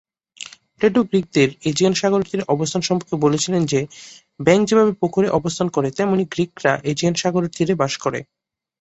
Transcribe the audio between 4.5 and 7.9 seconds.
যেভাবে পুকুরে অবস্থান করে, তেমনি গ্রীকরা এজিয়ান সাগর-তীরে